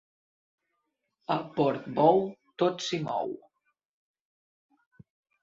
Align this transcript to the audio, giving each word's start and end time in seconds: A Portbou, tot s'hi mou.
A 1.35 1.37
Portbou, 1.59 2.23
tot 2.63 2.87
s'hi 2.87 3.01
mou. 3.05 3.31